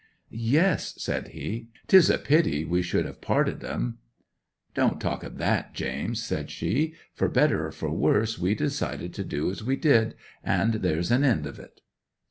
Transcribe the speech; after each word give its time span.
'"Yes," 0.31 0.95
said 0.97 1.27
he. 1.27 1.67
"'Tis 1.85 2.09
a 2.09 2.17
pity 2.17 2.65
we 2.65 2.81
should 2.81 3.05
have 3.05 3.21
parted 3.21 3.63
'em" 3.63 3.99
'"Don't 4.73 4.99
talk 4.99 5.23
of 5.23 5.37
that, 5.37 5.75
James," 5.75 6.23
said 6.23 6.49
she. 6.49 6.95
"For 7.13 7.27
better 7.27 7.67
or 7.67 7.71
for 7.71 7.91
worse 7.91 8.39
we 8.39 8.55
decided 8.55 9.13
to 9.13 9.23
do 9.23 9.51
as 9.51 9.63
we 9.63 9.75
did, 9.75 10.15
and 10.43 10.73
there's 10.73 11.11
an 11.11 11.23
end 11.23 11.45
of 11.45 11.59
it." 11.59 11.81